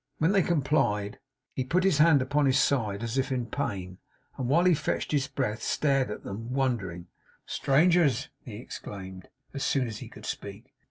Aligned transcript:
When 0.17 0.31
they 0.31 0.41
complied, 0.41 1.19
he 1.53 1.63
put 1.63 1.83
his 1.83 1.99
hand 1.99 2.23
upon 2.23 2.47
his 2.47 2.57
side 2.57 3.03
as 3.03 3.19
if 3.19 3.31
in 3.31 3.45
pain, 3.45 3.99
and 4.35 4.47
while 4.49 4.63
he 4.65 4.73
fetched 4.73 5.11
his 5.11 5.27
breath 5.27 5.61
stared 5.61 6.09
at 6.09 6.23
them, 6.23 6.51
wondering. 6.51 7.05
'Strangers!' 7.45 8.29
he 8.43 8.55
exclaimed, 8.55 9.27
as 9.53 9.63
soon 9.63 9.87
as 9.87 9.99
he 9.99 10.09
could 10.09 10.25
speak. 10.25 10.73